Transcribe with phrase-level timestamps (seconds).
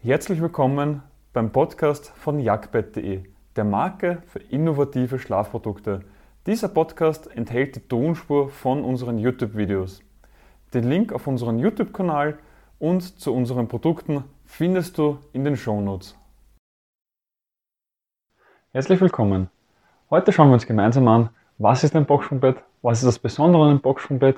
[0.00, 1.02] Herzlich willkommen
[1.32, 3.24] beim Podcast von jagdbett.de,
[3.56, 6.04] der Marke für innovative Schlafprodukte.
[6.46, 10.04] Dieser Podcast enthält die Tonspur von unseren YouTube-Videos.
[10.72, 12.38] Den Link auf unseren YouTube-Kanal
[12.78, 16.16] und zu unseren Produkten findest du in den Shownotes.
[18.70, 19.50] Herzlich willkommen.
[20.10, 23.70] Heute schauen wir uns gemeinsam an, was ist ein Boxsprungbett, was ist das Besondere an
[23.70, 24.36] einem Boxsprungbett,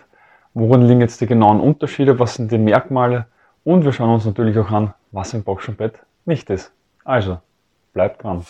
[0.54, 3.26] worin liegen jetzt die genauen Unterschiede, was sind die Merkmale
[3.64, 6.72] und wir schauen uns natürlich auch an, was ein Boxsprungbett nicht ist.
[7.04, 7.38] Also,
[7.92, 8.44] bleibt dran.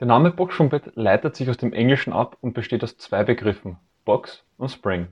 [0.00, 4.44] Der Name Boxsprungbett leitet sich aus dem Englischen ab und besteht aus zwei Begriffen, Box
[4.56, 5.08] und Spring.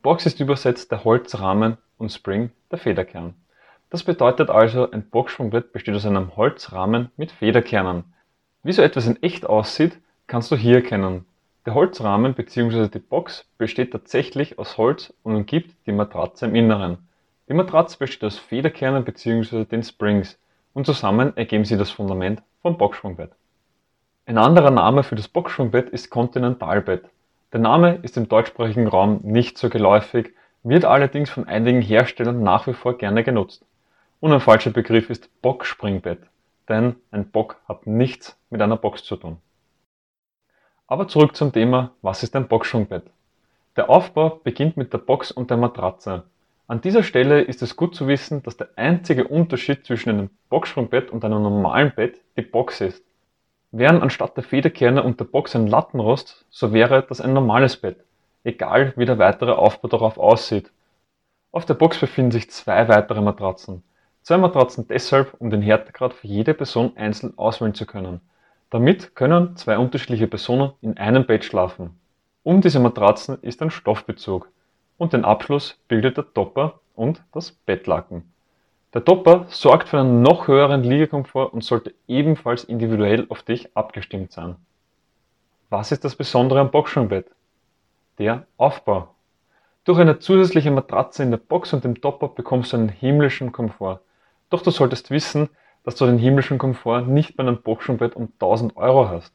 [0.00, 3.34] Box ist übersetzt der Holzrahmen und Spring der Federkern.
[3.90, 8.04] Das bedeutet also, ein Boxsprungbett besteht aus einem Holzrahmen mit Federkernen.
[8.64, 9.98] Wie so etwas in echt aussieht,
[10.28, 11.24] kannst du hier erkennen.
[11.66, 12.86] Der Holzrahmen bzw.
[12.86, 16.98] die Box besteht tatsächlich aus Holz und umgibt die Matratze im Inneren.
[17.48, 19.64] Die Matratze besteht aus Federkernen bzw.
[19.64, 20.38] den Springs
[20.74, 23.32] und zusammen ergeben sie das Fundament vom Boxsprungbett.
[24.26, 27.04] Ein anderer Name für das Boxsprungbett ist Kontinentalbett.
[27.52, 30.30] Der Name ist im deutschsprachigen Raum nicht so geläufig,
[30.62, 33.64] wird allerdings von einigen Herstellern nach wie vor gerne genutzt.
[34.20, 36.20] Und ein falscher Begriff ist Boxspringbett,
[36.72, 39.36] denn ein Bock hat nichts mit einer Box zu tun.
[40.86, 43.04] Aber zurück zum Thema, was ist ein Boxsprungbett?
[43.76, 46.24] Der Aufbau beginnt mit der Box und der Matratze.
[46.66, 51.10] An dieser Stelle ist es gut zu wissen, dass der einzige Unterschied zwischen einem Boxsprungbett
[51.10, 53.04] und einem normalen Bett die Box ist.
[53.70, 57.98] Wären anstatt der Federkerne und der Box ein Lattenrost, so wäre das ein normales Bett,
[58.44, 60.70] egal wie der weitere Aufbau darauf aussieht.
[61.52, 63.82] Auf der Box befinden sich zwei weitere Matratzen.
[64.22, 68.20] Zwei Matratzen deshalb, um den Härtegrad für jede Person einzeln auswählen zu können.
[68.70, 71.98] Damit können zwei unterschiedliche Personen in einem Bett schlafen.
[72.44, 74.48] Um diese Matratzen ist ein Stoffbezug
[74.96, 78.32] und den Abschluss bildet der Topper und das Bettlaken.
[78.94, 84.32] Der Topper sorgt für einen noch höheren Liegekomfort und sollte ebenfalls individuell auf dich abgestimmt
[84.32, 84.56] sein.
[85.70, 87.26] Was ist das Besondere am Boxsprungbett?
[88.18, 89.08] Der Aufbau.
[89.84, 94.00] Durch eine zusätzliche Matratze in der Box und dem Topper bekommst du einen himmlischen Komfort.
[94.52, 95.48] Doch du solltest wissen,
[95.82, 99.34] dass du den himmlischen Komfort nicht bei einem Boxsprungbett um 1000 Euro hast.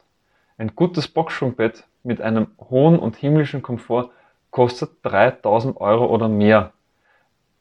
[0.59, 4.11] Ein gutes Boxsprungbett mit einem hohen und himmlischen Komfort
[4.51, 6.71] kostet 3000 Euro oder mehr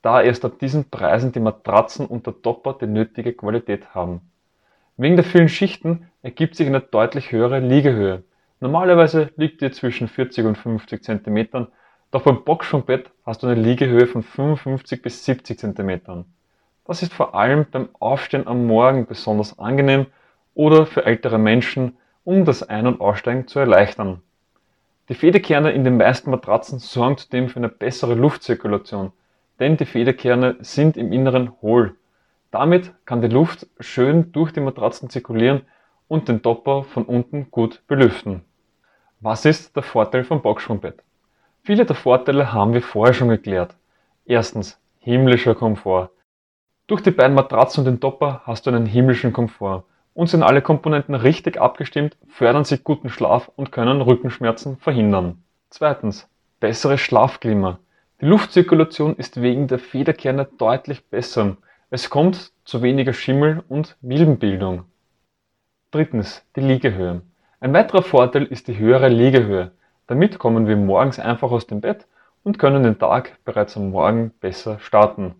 [0.02, 4.20] da erst ab diesen Preisen die Matratzen und der Topper die nötige Qualität haben.
[4.98, 8.22] Wegen der vielen Schichten ergibt sich eine deutlich höhere Liegehöhe.
[8.60, 11.68] Normalerweise liegt die zwischen 40 und 50 cm,
[12.10, 16.26] doch beim Boxsprungbett hast du eine Liegehöhe von 55 bis 70 cm.
[16.86, 20.06] Das ist vor allem beim Aufstehen am Morgen besonders angenehm
[20.54, 24.22] oder für ältere Menschen, um das Ein- und Aussteigen zu erleichtern.
[25.08, 29.12] Die Federkerne in den meisten Matratzen sorgen zudem für eine bessere Luftzirkulation
[29.58, 31.96] denn die Federkerne sind im Inneren hohl.
[32.50, 35.62] Damit kann die Luft schön durch die Matratzen zirkulieren
[36.08, 38.44] und den Topper von unten gut belüften.
[39.20, 41.02] Was ist der Vorteil vom Boxsprungbett?
[41.62, 43.74] Viele der Vorteile haben wir vorher schon geklärt.
[44.24, 46.10] Erstens, himmlischer Komfort.
[46.88, 49.84] Durch die beiden Matratzen und den Topper hast du einen himmlischen Komfort.
[50.14, 55.42] Und sind alle Komponenten richtig abgestimmt, fördern sie guten Schlaf und können Rückenschmerzen verhindern.
[55.68, 56.28] Zweitens,
[56.60, 57.80] besseres Schlafklima.
[58.20, 61.56] Die Luftzirkulation ist wegen der Federkerne deutlich besser.
[61.90, 64.84] Es kommt zu weniger Schimmel und Milbenbildung.
[65.90, 67.22] Drittens, die Liegehöhe.
[67.58, 69.72] Ein weiterer Vorteil ist die höhere Liegehöhe.
[70.06, 72.06] Damit kommen wir morgens einfach aus dem Bett
[72.44, 75.34] und können den Tag bereits am Morgen besser starten.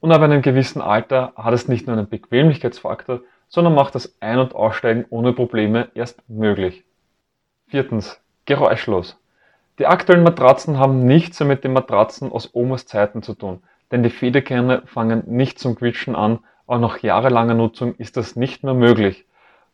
[0.00, 4.38] Und ab einem gewissen Alter hat es nicht nur einen Bequemlichkeitsfaktor, sondern macht das Ein-
[4.38, 6.84] und Aussteigen ohne Probleme erst möglich.
[7.66, 9.18] Viertens, geräuschlos.
[9.78, 14.02] Die aktuellen Matratzen haben nichts mehr mit den Matratzen aus Omas Zeiten zu tun, denn
[14.02, 18.74] die Federkerne fangen nicht zum Quietschen an, auch nach jahrelanger Nutzung ist das nicht mehr
[18.74, 19.26] möglich.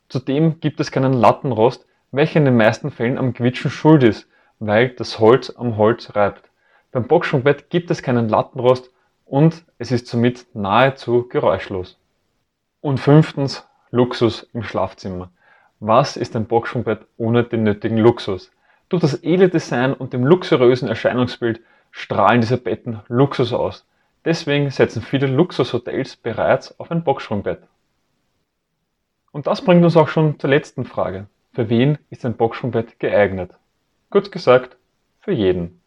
[0.09, 4.27] Zudem gibt es keinen Lattenrost, welcher in den meisten Fällen am Quietschen schuld ist,
[4.59, 6.49] weil das Holz am Holz reibt.
[6.91, 8.91] Beim Boxsprungbett gibt es keinen Lattenrost
[9.27, 11.99] und es ist somit nahezu geräuschlos.
[12.81, 15.31] Und fünftens, Luxus im Schlafzimmer.
[15.79, 18.51] Was ist ein Boxsprungbett ohne den nötigen Luxus?
[18.89, 23.85] Durch das edle Design und dem luxuriösen Erscheinungsbild strahlen diese Betten Luxus aus.
[24.25, 27.61] Deswegen setzen viele Luxushotels bereits auf ein Boxsprungbett.
[29.31, 31.27] Und das bringt uns auch schon zur letzten Frage.
[31.53, 33.51] Für wen ist ein Boxsprungbett geeignet?
[34.09, 34.77] Kurz gesagt,
[35.19, 35.81] für jeden.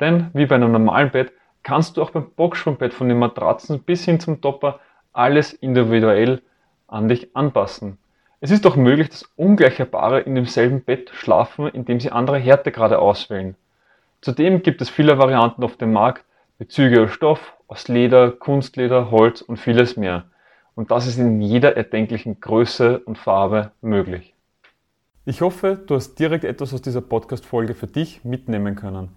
[0.00, 4.04] Denn wie bei einem normalen Bett kannst du auch beim Boxsprungbett von den Matratzen bis
[4.04, 4.80] hin zum Topper
[5.12, 6.42] alles individuell
[6.86, 7.98] an dich anpassen.
[8.40, 12.98] Es ist auch möglich, dass ungleiche Paare in demselben Bett schlafen, indem sie andere Härtegrade
[12.98, 13.54] auswählen.
[14.22, 16.24] Zudem gibt es viele Varianten auf dem Markt,
[16.58, 20.24] Bezüge aus Stoff, aus Leder, Kunstleder, Holz und vieles mehr.
[20.74, 24.34] Und das ist in jeder erdenklichen Größe und Farbe möglich.
[25.26, 29.16] Ich hoffe, du hast direkt etwas aus dieser Podcast-Folge für dich mitnehmen können.